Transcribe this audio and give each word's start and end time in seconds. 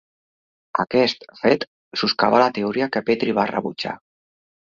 Aquest 0.83 1.27
fet 1.41 1.65
soscavar 2.03 2.41
la 2.45 2.49
teoria 2.57 2.89
que 2.97 3.05
Petri 3.11 3.37
va 3.41 3.47
rebutjar. 3.53 3.95